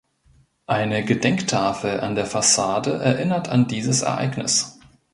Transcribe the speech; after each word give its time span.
Eine 0.65 1.05
Gedenktafel 1.05 1.99
an 1.99 2.15
der 2.15 2.25
Fassade 2.25 2.93
erinnert 2.95 3.49
an 3.49 3.67
dieses 3.67 4.01
Ereignis. 4.01 4.79